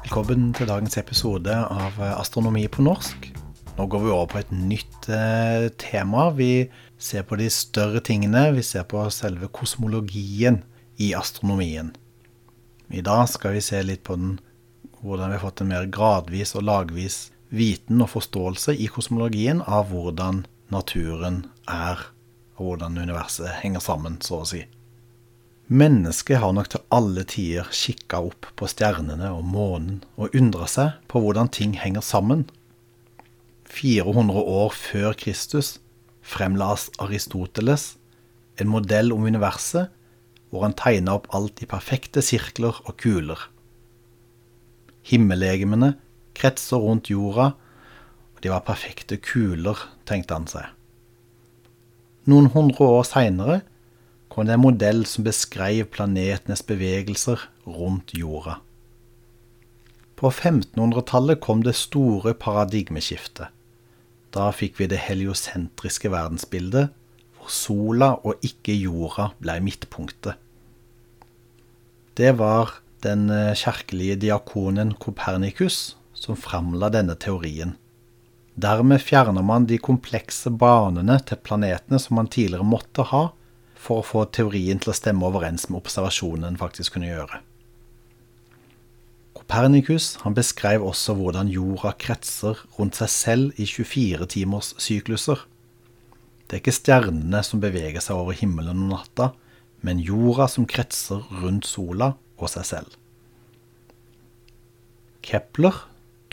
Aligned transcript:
Velkommen 0.07 0.53
til 0.55 0.69
dagens 0.69 0.93
episode 1.01 1.51
av 1.51 1.97
Astronomi 1.99 2.61
på 2.71 2.79
norsk. 2.79 3.25
Nå 3.75 3.87
går 3.91 4.05
vi 4.05 4.11
over 4.13 4.29
på 4.31 4.37
et 4.39 4.53
nytt 4.55 5.09
eh, 5.11 5.65
tema. 5.83 6.29
Vi 6.31 6.69
ser 6.95 7.25
på 7.27 7.35
de 7.35 7.49
større 7.51 7.99
tingene. 7.99 8.45
Vi 8.55 8.63
ser 8.63 8.85
på 8.87 9.01
selve 9.11 9.49
kosmologien 9.51 10.61
i 10.95 11.09
astronomien. 11.11 11.89
I 12.87 13.03
dag 13.03 13.25
skal 13.33 13.57
vi 13.57 13.65
se 13.67 13.83
litt 13.83 14.05
på 14.07 14.15
den, 14.15 14.37
hvordan 15.01 15.33
vi 15.33 15.41
har 15.41 15.43
fått 15.43 15.65
en 15.65 15.73
mer 15.73 15.91
gradvis 15.91 16.55
og 16.55 16.63
lagvis 16.69 17.19
viten 17.51 17.99
og 17.99 18.13
forståelse 18.15 18.79
i 18.79 18.87
kosmologien 18.87 19.59
av 19.67 19.91
hvordan 19.91 20.45
naturen 20.71 21.49
er, 21.67 21.99
og 22.55 22.69
hvordan 22.71 22.95
universet 23.03 23.59
henger 23.59 23.83
sammen, 23.83 24.21
så 24.23 24.39
å 24.39 24.47
si. 24.55 24.63
Mennesket 25.67 26.39
har 26.39 26.53
nok 26.55 26.69
til 26.71 26.83
alle 26.95 27.25
tider 27.27 27.67
kikka 27.75 28.21
opp 28.29 28.47
på 28.55 28.69
stjernene 28.71 29.33
og 29.35 29.43
månen 29.43 29.97
og 30.15 30.31
undra 30.37 30.63
seg 30.71 30.95
på 31.11 31.19
hvordan 31.19 31.51
ting 31.51 31.73
henger 31.75 32.05
sammen. 32.07 32.45
400 33.67 34.45
år 34.47 34.71
før 34.71 35.17
Kristus 35.19 35.81
fremlas 36.23 36.87
Aristoteles 37.03 37.97
en 38.55 38.71
modell 38.71 39.11
om 39.11 39.27
universet 39.27 39.91
hvor 40.47 40.63
han 40.63 40.77
tegna 40.79 41.17
opp 41.19 41.27
alt 41.35 41.59
i 41.59 41.67
perfekte 41.67 42.23
sirkler 42.23 42.79
og 42.87 42.95
kuler. 43.03 43.49
Himmellegemene 45.03 45.97
kretser 46.37 46.79
rundt 46.79 47.11
jorda, 47.11 47.51
og 48.35 48.43
de 48.43 48.55
var 48.55 48.63
perfekte 48.63 49.19
kuler, 49.19 49.75
tenkte 50.07 50.37
han 50.37 50.47
seg. 50.47 50.63
Noen 52.31 52.53
hundre 52.55 52.87
år 52.87 53.03
seinere 53.07 53.65
kom 54.37 54.45
det 54.45 54.53
en 54.53 54.61
modell 54.61 54.99
som 55.09 55.23
beskrev 55.25 55.87
planetenes 55.89 56.59
bevegelser 56.69 57.41
rundt 57.65 58.11
jorda. 58.13 58.59
På 60.13 60.29
1500-tallet 60.29 61.39
kom 61.41 61.63
det 61.65 61.73
store 61.73 62.35
paradigmeskiftet. 62.37 63.49
Da 64.29 64.51
fikk 64.53 64.75
vi 64.77 64.87
det 64.91 64.99
heliosentriske 65.07 66.11
verdensbildet, 66.13 66.91
hvor 67.33 67.49
sola 67.49 68.11
og 68.21 68.45
ikke 68.45 68.75
jorda 68.77 69.31
ble 69.41 69.55
midtpunktet. 69.65 70.37
Det 72.13 72.35
var 72.37 72.75
den 73.01 73.25
kjerkelige 73.57 74.19
diakonen 74.27 74.93
Kopernikus 75.01 75.95
som 76.13 76.37
framla 76.37 76.91
denne 76.93 77.17
teorien. 77.17 77.73
Dermed 78.53 79.01
fjerner 79.01 79.41
man 79.41 79.65
de 79.65 79.81
komplekse 79.81 80.53
banene 80.53 81.17
til 81.25 81.41
planetene 81.41 81.97
som 81.97 82.21
man 82.21 82.29
tidligere 82.29 82.69
måtte 82.77 83.09
ha 83.09 83.25
for 83.77 84.01
å 84.01 84.05
få 84.05 84.25
teorien 84.33 84.79
til 84.81 84.91
å 84.91 84.97
stemme 84.97 85.27
overens 85.27 85.67
med 85.69 85.79
observasjonen 85.81 86.47
den 86.49 86.59
faktisk 86.59 86.97
kunne 86.97 87.11
gjøre. 87.11 87.41
Kopernikus 89.37 90.15
beskrev 90.35 90.83
også 90.83 91.13
hvordan 91.15 91.51
jorda 91.53 91.93
kretser 92.01 92.59
rundt 92.75 92.97
seg 92.99 93.11
selv 93.13 93.59
i 93.61 93.67
24 93.69 94.27
timers 94.33 94.73
sykluser. 94.81 95.43
Det 96.47 96.57
er 96.57 96.63
ikke 96.63 96.75
stjernene 96.75 97.43
som 97.45 97.61
beveger 97.63 98.03
seg 98.03 98.17
over 98.17 98.35
himmelen 98.35 98.85
om 98.85 98.89
natta, 98.91 99.31
men 99.85 100.01
jorda 100.03 100.49
som 100.51 100.65
kretser 100.67 101.21
rundt 101.43 101.67
sola 101.69 102.15
og 102.37 102.51
seg 102.51 102.65
selv. 102.67 102.97
Kepler 105.27 105.83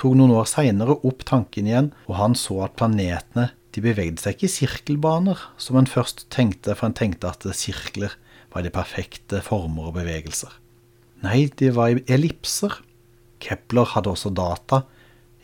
tok 0.01 0.17
noen 0.19 0.35
år 0.35 0.49
seinere 0.49 0.97
opp 1.07 1.25
tanken 1.29 1.69
igjen, 1.69 1.93
og 2.09 2.19
han 2.19 2.37
så 2.39 2.65
at 2.67 2.77
planetene 2.79 3.51
de 3.75 3.83
bevegde 3.83 4.23
seg 4.23 4.37
ikke 4.37 4.47
i 4.47 4.55
sirkelbaner, 4.55 5.41
som 5.59 5.79
en 5.79 5.91
først 5.91 6.29
tenkte, 6.33 6.77
for 6.79 6.89
en 6.89 6.97
tenkte 6.97 7.31
at 7.31 7.47
sirkler 7.59 8.15
var 8.55 8.63
de 8.63 8.71
perfekte 8.75 9.41
former 9.43 9.91
og 9.91 9.97
bevegelser. 9.99 10.53
Nei, 11.25 11.49
de 11.59 11.73
var 11.75 11.91
i 11.91 12.03
ellipser. 12.11 12.77
Kepler 13.43 13.91
hadde 13.95 14.13
også 14.13 14.31
data 14.31 14.85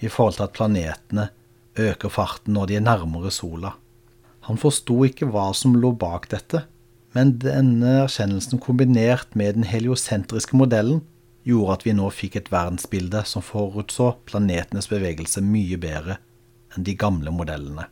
i 0.01 0.09
forhold 0.09 0.39
til 0.39 0.47
at 0.47 0.57
planetene 0.57 1.29
øker 1.81 2.13
farten 2.13 2.55
når 2.55 2.71
de 2.71 2.79
er 2.79 2.87
nærmere 2.87 3.33
sola. 3.35 3.75
Han 4.49 4.61
forsto 4.61 4.97
ikke 5.07 5.29
hva 5.31 5.51
som 5.57 5.77
lå 5.77 5.93
bak 5.99 6.31
dette, 6.33 6.65
men 7.17 7.37
denne 7.43 8.05
erkjennelsen 8.05 8.63
kombinert 8.63 9.35
med 9.35 9.59
den 9.59 9.67
heliosentriske 9.67 10.57
modellen 10.57 11.03
gjorde 11.47 11.79
at 11.79 11.87
vi 11.87 11.95
nå 11.97 12.09
fikk 12.15 12.39
et 12.39 12.51
verdensbilde 12.53 13.25
som 13.27 13.45
forutså 13.45 14.13
planetenes 14.29 14.91
bevegelse 14.91 15.43
mye 15.45 15.81
bedre 15.81 16.21
enn 16.77 16.87
de 16.87 16.95
gamle 16.95 17.33
modellene. 17.35 17.89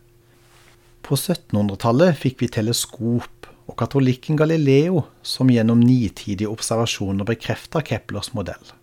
På 1.05 1.17
1700-tallet 1.17 2.19
fikk 2.21 2.43
vi 2.43 2.51
teleskop 2.53 3.49
og 3.69 3.77
katolikken 3.79 4.39
Galileo 4.41 5.05
som 5.23 5.51
gjennom 5.53 5.81
nitidige 5.81 6.51
observasjoner 6.51 7.29
bekrefta 7.29 7.83
Keplers 7.85 8.33
modell. 8.37 8.75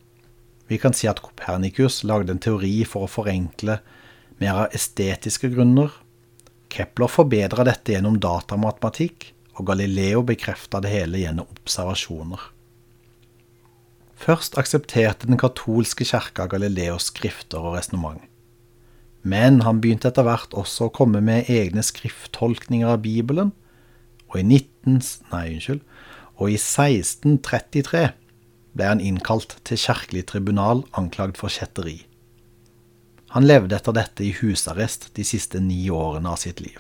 Vi 0.68 0.80
kan 0.82 0.94
si 0.98 1.10
at 1.10 1.22
Kopernikus 1.22 2.04
lagde 2.08 2.34
en 2.34 2.42
teori 2.42 2.80
for 2.90 3.06
å 3.06 3.12
forenkle 3.12 3.80
mer 4.42 4.66
av 4.66 4.76
estetiske 4.76 5.52
grunner. 5.54 5.94
Kepler 6.74 7.12
forbedra 7.12 7.66
dette 7.68 7.94
gjennom 7.94 8.18
datamatematikk, 8.20 9.32
og 9.56 9.70
Galileo 9.70 10.24
bekrefta 10.28 10.82
det 10.84 10.92
hele 10.92 11.22
gjennom 11.22 11.48
observasjoner. 11.54 12.42
Først 14.20 14.58
aksepterte 14.60 15.30
den 15.30 15.40
katolske 15.40 16.08
kirka 16.08 16.48
Galileos 16.52 17.12
skrifter 17.12 17.62
og 17.62 17.78
resonnement. 17.78 18.24
Men 19.26 19.64
han 19.66 19.82
begynte 19.82 20.12
etter 20.12 20.26
hvert 20.28 20.54
også 20.54 20.88
å 20.88 20.94
komme 20.94 21.22
med 21.26 21.50
egne 21.50 21.82
skrifttolkninger 21.84 22.92
av 22.94 23.02
Bibelen, 23.06 23.52
og 24.30 24.38
i, 24.38 24.44
19, 24.46 25.00
nei, 25.32 25.46
unnskyld, 25.56 25.82
og 26.38 26.52
i 26.52 26.60
1633 26.60 28.04
ble 28.76 28.90
han 28.90 29.02
innkalt 29.02 29.58
til 29.66 29.80
kirkelig 29.80 30.28
tribunal 30.30 30.84
anklagd 31.00 31.40
for 31.40 31.50
kjetteri. 31.50 32.04
Han 33.36 33.48
levde 33.48 33.76
etter 33.80 33.96
dette 33.96 34.24
i 34.24 34.34
husarrest 34.38 35.10
de 35.18 35.26
siste 35.28 35.60
ni 35.64 35.88
årene 35.92 36.32
av 36.32 36.40
sitt 36.44 36.62
liv. 36.64 36.80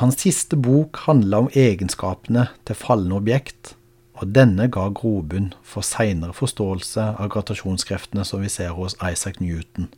Hans 0.00 0.20
siste 0.22 0.56
bok 0.56 1.02
handla 1.04 1.42
om 1.42 1.50
egenskapene 1.52 2.46
til 2.68 2.78
falne 2.78 3.18
objekt, 3.18 3.74
og 4.16 4.30
denne 4.36 4.68
ga 4.72 4.86
grobunn 4.94 5.50
for 5.66 5.84
seinere 5.84 6.36
forståelse 6.36 7.08
av 7.18 7.32
gratasjonskreftene 7.32 8.24
som 8.28 8.44
vi 8.44 8.52
ser 8.52 8.76
hos 8.76 8.94
Isaac 9.02 9.40
Newton. 9.42 9.90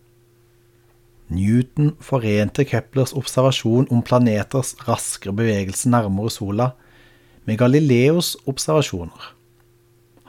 Newton 1.35 1.95
forente 2.01 2.65
Keplers 2.69 3.13
observasjon 3.17 3.89
om 3.91 4.03
planeters 4.07 4.75
raskere 4.87 5.35
bevegelse 5.37 5.91
nærmere 5.91 6.33
sola 6.33 6.71
med 7.45 7.59
Galileos 7.61 8.35
observasjoner. 8.51 9.33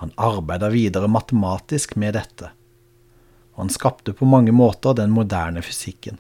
Han 0.02 0.12
arbeida 0.20 0.70
videre 0.74 1.08
matematisk 1.12 1.96
med 1.96 2.18
dette, 2.18 2.52
og 3.56 3.66
han 3.66 3.72
skapte 3.72 4.16
på 4.18 4.28
mange 4.28 4.52
måter 4.52 4.98
den 4.98 5.14
moderne 5.16 5.64
fysikken. 5.64 6.18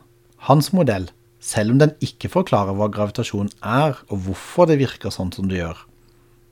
Hans 0.47 0.71
modell, 0.71 1.09
selv 1.43 1.73
om 1.73 1.81
den 1.81 1.91
ikke 2.05 2.31
forklarer 2.31 2.77
hva 2.77 2.87
gravitasjon 2.93 3.51
er 3.59 3.99
og 4.07 4.23
hvorfor 4.27 4.69
det 4.69 4.79
virker 4.79 5.13
sånn 5.13 5.33
som 5.35 5.49
det 5.51 5.59
gjør, 5.59 5.81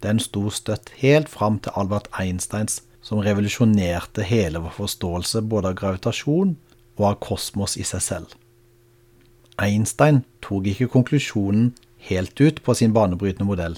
den 0.04 0.20
sto 0.20 0.50
støtt 0.52 0.92
helt 1.00 1.32
fram 1.32 1.62
til 1.64 1.72
Albert 1.80 2.10
Einsteins, 2.20 2.82
som 3.04 3.22
revolusjonerte 3.24 4.24
hele 4.28 4.60
vår 4.64 4.76
forståelse 4.82 5.44
både 5.48 5.72
av 5.72 5.80
gravitasjon 5.80 6.56
og 6.98 7.08
av 7.10 7.20
kosmos 7.24 7.78
i 7.78 7.86
seg 7.88 8.04
selv. 8.06 8.36
Einstein 9.62 10.24
tok 10.42 10.68
ikke 10.72 10.90
konklusjonen 10.94 11.72
helt 12.10 12.40
ut 12.42 12.62
på 12.66 12.76
sin 12.78 12.94
banebrytende 12.94 13.48
modell, 13.48 13.78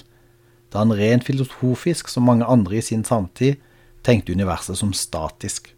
da 0.72 0.82
han 0.82 0.94
rent 0.96 1.24
filosofisk, 1.24 2.08
som 2.08 2.26
mange 2.26 2.44
andre 2.44 2.80
i 2.80 2.84
sin 2.84 3.04
samtid, 3.04 3.60
tenkte 4.06 4.34
universet 4.34 4.78
som 4.78 4.92
statisk. 4.94 5.72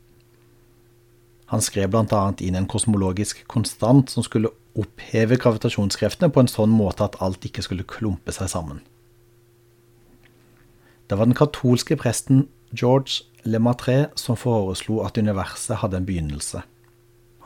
Han 1.49 1.63
skrev 1.65 1.91
bl.a. 1.93 2.23
inn 2.45 2.57
en 2.59 2.69
kosmologisk 2.69 3.45
konstant 3.49 4.11
som 4.13 4.25
skulle 4.25 4.53
oppheve 4.79 5.39
gravitasjonskreftene 5.41 6.31
på 6.33 6.45
en 6.45 6.51
sånn 6.51 6.73
måte 6.73 7.07
at 7.07 7.17
alt 7.25 7.45
ikke 7.49 7.65
skulle 7.65 7.89
klumpe 7.89 8.35
seg 8.37 8.51
sammen. 8.53 8.83
Det 11.09 11.17
var 11.17 11.25
den 11.25 11.39
katolske 11.39 11.97
presten 11.97 12.47
George 12.77 13.25
Lemaitre 13.49 14.11
som 14.19 14.37
foreslo 14.37 15.01
at 15.07 15.17
universet 15.17 15.81
hadde 15.81 16.03
en 16.03 16.09
begynnelse. 16.09 16.61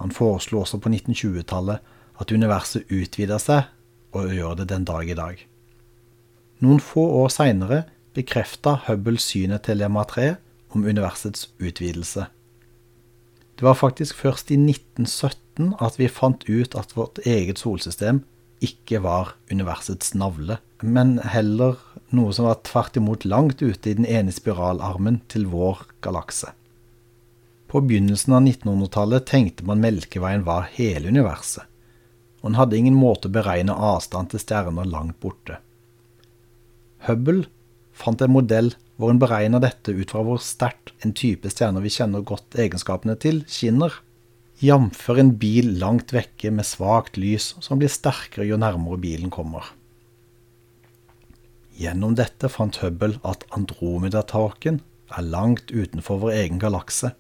Han 0.03 0.15
foreslo 0.15 0.65
også 0.65 0.81
på 0.83 0.91
1920-tallet 0.91 1.79
at 2.21 2.35
universet 2.35 2.91
utvider 2.91 3.39
seg, 3.43 3.71
og 4.13 4.35
gjør 4.35 4.59
det 4.59 4.69
den 4.73 4.85
dag 4.85 5.09
i 5.09 5.17
dag. 5.17 5.39
Noen 6.63 6.83
få 6.83 7.05
år 7.23 7.31
seinere 7.33 7.85
bekrefta 8.15 8.77
Hubble 8.89 9.21
synet 9.23 9.65
til 9.67 9.81
Lemaitre 9.81 10.37
om 10.75 10.85
universets 10.85 11.49
utvidelse. 11.63 12.27
Det 13.57 13.65
var 13.67 13.79
faktisk 13.79 14.19
først 14.19 14.51
i 14.51 14.59
1917 14.59 15.73
at 15.81 15.99
vi 16.01 16.11
fant 16.11 16.45
ut 16.49 16.77
at 16.79 16.95
vårt 16.97 17.23
eget 17.25 17.63
solsystem 17.63 18.23
ikke 18.63 19.03
var 19.03 19.35
universets 19.51 20.15
navle, 20.19 20.59
men 20.83 21.19
heller 21.23 21.79
noe 22.15 22.35
som 22.35 22.49
var 22.49 22.61
tvert 22.67 22.99
imot 22.99 23.27
langt 23.27 23.63
ute 23.63 23.91
i 23.91 23.97
den 23.99 24.07
ene 24.07 24.35
spiralarmen 24.35 25.21
til 25.33 25.49
vår 25.51 25.87
galakse. 26.05 26.53
På 27.73 27.81
begynnelsen 27.81 28.35
av 28.37 28.43
1900-tallet 28.43 29.25
tenkte 29.31 29.65
man 29.65 29.81
Melkeveien 29.81 30.43
var 30.45 30.67
hele 30.75 31.09
universet, 31.09 31.65
og 32.43 32.51
en 32.51 32.59
hadde 32.59 32.77
ingen 32.77 32.99
måte 32.99 33.31
å 33.31 33.33
beregne 33.33 33.73
avstand 33.73 34.29
til 34.29 34.43
stjerner 34.43 34.91
langt 34.93 35.17
borte. 35.25 35.57
Hubble 37.07 37.47
fant 37.97 38.21
en 38.21 38.35
modell 38.35 38.75
hvor 39.01 39.09
en 39.09 39.23
beregner 39.23 39.63
dette 39.65 39.95
ut 39.97 40.13
fra 40.13 40.21
hvor 40.27 40.43
sterkt 40.45 40.93
en 41.01 41.15
type 41.17 41.49
stjerner 41.49 41.81
vi 41.81 41.95
kjenner 41.95 42.27
godt 42.29 42.59
egenskapene 42.61 43.17
til, 43.25 43.41
skinner. 43.49 43.97
Jf. 44.61 45.09
en 45.17 45.33
bil 45.41 45.73
langt 45.81 46.13
vekke 46.13 46.53
med 46.53 46.69
svakt 46.69 47.17
lys 47.17 47.55
som 47.65 47.81
blir 47.81 47.91
sterkere 47.91 48.51
jo 48.51 48.61
nærmere 48.61 49.01
bilen 49.01 49.33
kommer. 49.33 49.73
Gjennom 51.81 52.21
dette 52.21 52.53
fant 52.53 52.83
Hubble 52.85 53.17
at 53.25 53.49
Andromeda-tåken 53.57 54.83
er 55.09 55.29
langt 55.33 55.73
utenfor 55.73 56.21
vår 56.27 56.37
egen 56.45 56.61
galakse. 56.61 57.15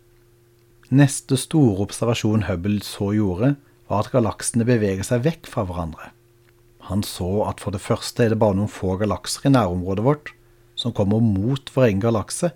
Neste 0.92 1.38
store 1.40 1.86
observasjon 1.86 2.42
Hubble 2.50 2.82
så 2.84 3.14
gjorde, 3.16 3.54
var 3.88 4.02
at 4.04 4.12
galaksene 4.12 4.66
beveger 4.68 5.06
seg 5.06 5.22
vekk 5.24 5.46
fra 5.48 5.64
hverandre. 5.64 6.10
Han 6.90 7.00
så 7.06 7.46
at 7.46 7.62
for 7.64 7.72
det 7.72 7.80
første 7.80 8.24
er 8.24 8.32
det 8.32 8.40
bare 8.42 8.58
noen 8.58 8.68
få 8.68 8.98
galakser 9.00 9.46
i 9.48 9.52
nærområdet 9.54 10.04
vårt, 10.04 10.32
som 10.76 10.92
kommer 10.92 11.22
mot 11.24 11.70
vår 11.72 11.86
egen 11.86 12.02
galakse. 12.02 12.50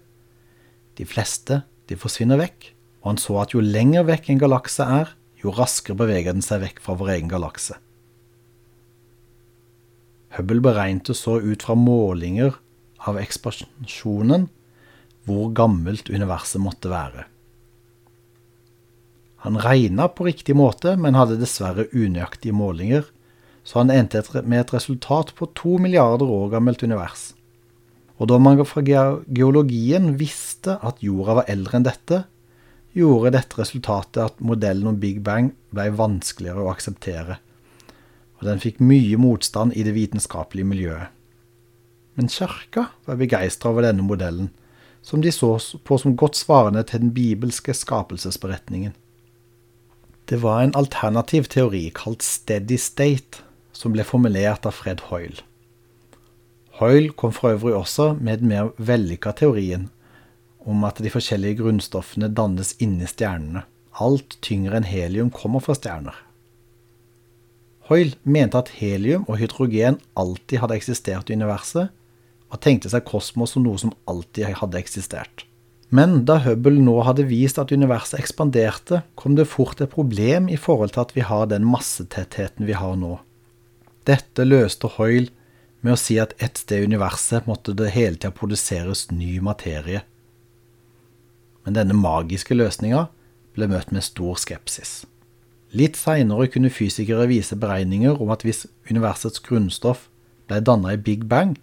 De 1.01 1.07
fleste 1.09 1.63
de 1.89 1.97
forsvinner 1.97 2.37
vekk, 2.41 2.75
og 3.01 3.15
han 3.15 3.21
så 3.23 3.39
at 3.41 3.55
jo 3.55 3.63
lenger 3.65 4.05
vekk 4.09 4.29
en 4.35 4.43
galakse 4.43 4.85
er, 4.85 5.15
jo 5.41 5.55
raskere 5.57 5.97
beveger 5.97 6.37
den 6.37 6.45
seg 6.45 6.61
vekk 6.65 6.83
fra 6.85 6.97
vår 7.01 7.15
egen 7.15 7.31
galakse. 7.33 7.79
Hubble 10.37 10.61
beregnet 10.61 11.09
så 11.17 11.39
ut 11.41 11.65
fra 11.65 11.79
målinger 11.79 12.59
av 13.09 13.17
ekspansjonen 13.23 14.51
hvor 15.25 15.49
gammelt 15.57 16.13
universet 16.13 16.61
måtte 16.61 16.93
være. 16.93 17.25
Han 19.47 19.61
regna 19.63 20.09
på 20.11 20.25
riktig 20.27 20.57
måte, 20.59 20.97
men 20.99 21.15
hadde 21.15 21.37
dessverre 21.39 21.85
unøyaktige 21.95 22.51
målinger, 22.51 23.05
så 23.63 23.79
han 23.79 23.93
endte 23.95 24.25
med 24.43 24.65
et 24.65 24.73
resultat 24.75 25.31
på 25.39 25.47
to 25.55 25.77
milliarder 25.79 26.27
år 26.27 26.49
gammelt 26.57 26.83
univers. 26.83 27.29
Og 28.19 28.27
da 28.27 28.41
man 28.43 28.59
fra 28.67 28.83
geologien 28.83 30.17
visste 30.19 30.75
at 30.83 30.99
jorda 30.99 31.39
var 31.39 31.53
eldre 31.53 31.79
enn 31.79 31.87
dette, 31.87 32.25
gjorde 32.97 33.37
dette 33.37 33.61
resultatet 33.61 34.23
at 34.25 34.43
modellen 34.43 34.91
om 34.91 34.99
Big 34.99 35.23
Bang 35.23 35.53
ble 35.71 35.93
vanskeligere 35.95 36.67
å 36.67 36.75
akseptere, 36.75 37.39
og 38.43 38.51
den 38.51 38.59
fikk 38.59 38.83
mye 38.83 39.15
motstand 39.15 39.79
i 39.79 39.87
det 39.87 39.95
vitenskapelige 39.95 40.73
miljøet. 40.75 41.15
Men 42.19 42.35
kirka 42.35 42.89
var 43.07 43.23
begeistra 43.23 43.71
over 43.71 43.87
denne 43.87 44.03
modellen, 44.03 44.51
som 45.07 45.23
de 45.23 45.31
så 45.31 45.55
på 45.87 46.03
som 46.03 46.19
godt 46.19 46.35
svarende 46.35 46.83
til 46.83 47.07
den 47.07 47.15
bibelske 47.15 47.79
skapelsesberetningen. 47.79 48.97
Det 50.29 50.43
var 50.43 50.63
en 50.63 50.75
alternativ 50.75 51.45
teori 51.53 51.85
kalt 51.95 52.23
steady 52.27 52.79
state, 52.83 53.45
som 53.73 53.93
ble 53.95 54.03
formulert 54.03 54.67
av 54.67 54.75
Fred 54.75 55.05
Hoyle. 55.07 55.45
Hoyle 56.81 57.13
kom 57.15 57.33
for 57.33 57.55
øvrig 57.55 57.77
også 57.77 58.09
med 58.19 58.43
den 58.43 58.51
mer 58.51 58.73
vellykka 58.77 59.33
teorien 59.39 59.87
om 60.67 60.83
at 60.85 60.99
de 60.99 61.13
forskjellige 61.15 61.61
grunnstoffene 61.63 62.33
dannes 62.35 62.75
inni 62.83 63.07
stjernene. 63.07 63.63
Alt 64.03 64.37
tyngre 64.43 64.81
enn 64.81 64.89
helium 64.91 65.31
kommer 65.31 65.63
fra 65.63 65.77
stjerner. 65.79 66.19
Hoyle 67.87 68.19
mente 68.25 68.59
at 68.59 68.75
helium 68.81 69.25
og 69.31 69.39
hydrogen 69.39 70.01
alltid 70.19 70.59
hadde 70.59 70.77
eksistert 70.77 71.31
i 71.31 71.39
universet, 71.39 71.95
og 72.51 72.63
tenkte 72.63 72.91
seg 72.91 73.07
kosmos 73.07 73.55
som 73.55 73.63
noe 73.63 73.79
som 73.79 73.95
alltid 74.11 74.59
hadde 74.59 74.83
eksistert. 74.83 75.46
Men 75.95 76.25
da 76.27 76.41
Hubble 76.43 76.81
nå 76.83 76.97
hadde 77.07 77.29
vist 77.29 77.61
at 77.63 77.71
universet 77.71 78.19
ekspanderte, 78.19 79.05
kom 79.15 79.37
det 79.39 79.47
fort 79.53 79.81
et 79.81 79.93
problem 79.93 80.49
i 80.51 80.59
forhold 80.59 80.95
til 80.95 81.05
at 81.05 81.15
vi 81.15 81.23
har 81.27 81.47
den 81.51 81.67
massetettheten 81.69 82.67
vi 82.67 82.75
har 82.75 82.97
nå. 82.99 83.19
Dette 84.07 84.47
løste 84.47 84.91
Hoyle 84.97 85.31
med 85.83 85.95
å 85.95 86.01
si 86.01 86.19
at 86.19 86.35
et 86.43 86.59
sted 86.59 86.83
i 86.83 86.91
universet 86.91 87.47
måtte 87.47 87.75
det 87.79 87.93
hele 87.95 88.19
tida 88.19 88.35
produseres 88.35 89.07
ny 89.15 89.39
materie. 89.45 90.03
Men 91.67 91.79
denne 91.79 91.95
magiske 91.99 92.55
løsninga 92.55 93.07
ble 93.55 93.71
møtt 93.71 93.93
med 93.95 94.07
stor 94.07 94.39
skepsis. 94.43 95.05
Litt 95.77 95.99
seinere 95.99 96.47
kunne 96.51 96.71
fysikere 96.71 97.27
vise 97.31 97.59
beregninger 97.59 98.19
om 98.23 98.31
at 98.35 98.43
hvis 98.47 98.65
universets 98.91 99.43
grunnstoff 99.43 100.07
ble 100.47 100.61
danna 100.63 100.95
i 100.95 101.01
Big 101.01 101.27
Bang, 101.31 101.57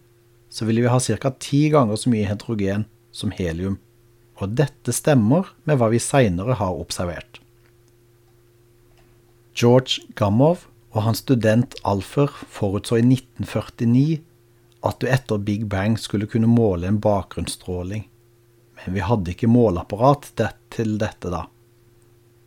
så 0.51 0.68
ville 0.68 0.84
vi 0.84 0.92
ha 0.92 1.00
ca. 1.00 1.32
ti 1.39 1.70
ganger 1.74 1.98
så 1.98 2.12
mye 2.12 2.27
hydrogen 2.30 2.86
som 3.12 3.32
helium. 3.32 3.80
Og 4.42 4.56
dette 4.58 4.94
stemmer 4.96 5.52
med 5.68 5.78
hva 5.80 5.92
vi 5.94 6.02
seinere 6.02 6.58
har 6.60 6.80
observert. 6.80 7.40
George 9.54 10.02
Gamow 10.18 10.58
og 10.94 11.04
hans 11.06 11.22
student 11.22 11.75
Alfer 11.86 12.32
forutså 12.50 12.98
i 12.98 13.06
1949 13.06 14.22
at 14.84 15.00
du 15.00 15.08
etter 15.08 15.40
Big 15.40 15.68
Bang 15.72 15.96
skulle 16.02 16.28
kunne 16.28 16.50
måle 16.50 16.90
en 16.90 17.00
bakgrunnsstråling, 17.02 18.08
men 18.80 18.96
vi 18.98 19.04
hadde 19.06 19.32
ikke 19.32 19.52
måleapparat 19.52 20.32
til 20.74 20.98
dette 21.02 21.32
da. 21.32 21.46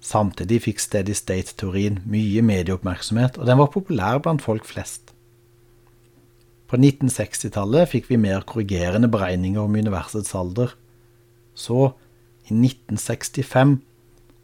Samtidig 0.04 0.60
fikk 0.66 0.82
Steady 0.82 1.16
State-teorien 1.16 2.02
mye 2.06 2.42
medieoppmerksomhet, 2.44 3.40
og 3.40 3.48
den 3.48 3.58
var 3.58 3.72
populær 3.72 4.20
blant 4.22 4.44
folk 4.44 4.66
flest. 4.68 5.14
På 6.66 6.78
1960-tallet 6.78 7.90
fikk 7.90 8.10
vi 8.10 8.20
mer 8.20 8.44
korrigerende 8.46 9.08
beregninger 9.10 9.62
om 9.62 9.78
universets 9.78 10.34
alder. 10.36 10.74
Så, 11.56 11.94
i 12.46 12.54
1965, 12.54 13.78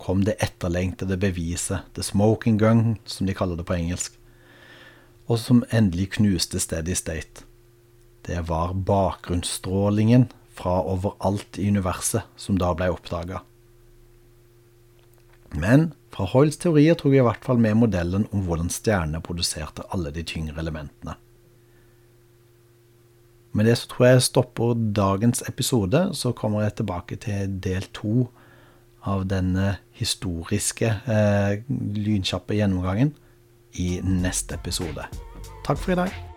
kom 0.02 0.24
det 0.26 0.38
etterlengtede 0.42 1.18
beviset, 1.20 1.84
the 1.94 2.02
smoking 2.02 2.58
gun, 2.58 2.96
som 3.04 3.28
de 3.28 3.36
kaller 3.36 3.60
det 3.60 3.68
på 3.68 3.76
engelsk, 3.76 4.16
og 5.30 5.38
som 5.38 5.62
endelig 5.70 6.14
knuste 6.16 6.58
Steady 6.60 6.96
State. 6.98 7.44
Det 8.26 8.40
var 8.48 8.74
bakgrunnsstrålingen 8.74 10.28
fra 10.56 10.80
overalt 10.82 11.58
i 11.58 11.68
universet 11.68 12.26
som 12.36 12.58
da 12.58 12.72
ble 12.74 12.90
oppdaga. 12.94 13.42
Men 15.52 15.92
fra 16.12 16.26
Hoyles 16.32 16.58
teorier 16.60 16.96
tok 16.98 17.12
vi 17.12 17.20
i 17.20 17.26
hvert 17.26 17.44
fall 17.44 17.60
med 17.60 17.78
modellen 17.80 18.26
om 18.32 18.44
hvordan 18.46 18.72
stjernene 18.72 19.22
produserte 19.24 19.84
alle 19.94 20.12
de 20.14 20.24
tyngre 20.26 20.60
elementene. 20.60 21.16
Med 23.52 23.68
det 23.68 23.76
så 23.78 23.88
tror 23.90 24.06
jeg 24.06 24.24
stopper 24.24 24.74
dagens 24.96 25.42
episode, 25.48 26.06
så 26.16 26.32
kommer 26.32 26.64
jeg 26.64 26.78
tilbake 26.80 27.18
til 27.20 27.58
del 27.64 27.84
to 27.92 28.30
av 29.04 29.26
denne 29.28 29.76
historiske 29.98 30.88
eh, 31.10 31.60
lynkjappe 31.68 32.56
gjennomgangen 32.56 33.12
i 33.82 33.96
neste 34.04 34.56
episode. 34.56 35.08
Takk 35.66 35.80
for 35.80 35.92
i 35.96 36.02
dag. 36.04 36.31